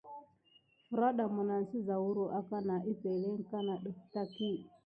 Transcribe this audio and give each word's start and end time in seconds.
Ferada 0.85 1.23
minane 1.35 1.65
siza 1.69 1.95
huro 2.03 2.25
akana 2.39 2.75
epəŋle 2.91 3.29
kana 3.51 3.73
def 3.83 3.99
taki. 4.13 4.49